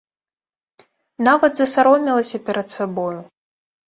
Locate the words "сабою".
2.77-3.19